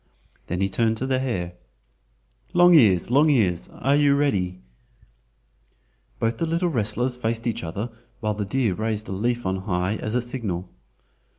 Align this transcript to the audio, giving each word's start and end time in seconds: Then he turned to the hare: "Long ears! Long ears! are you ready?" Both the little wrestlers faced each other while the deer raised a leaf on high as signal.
Then 0.47 0.61
he 0.61 0.67
turned 0.67 0.97
to 0.97 1.05
the 1.05 1.19
hare: 1.19 1.53
"Long 2.53 2.73
ears! 2.73 3.11
Long 3.11 3.29
ears! 3.29 3.69
are 3.71 3.95
you 3.95 4.15
ready?" 4.15 4.59
Both 6.17 6.39
the 6.39 6.47
little 6.47 6.69
wrestlers 6.69 7.17
faced 7.17 7.45
each 7.45 7.63
other 7.63 7.91
while 8.19 8.33
the 8.33 8.43
deer 8.43 8.73
raised 8.73 9.09
a 9.09 9.11
leaf 9.11 9.45
on 9.45 9.57
high 9.57 9.97
as 9.97 10.17
signal. 10.27 10.71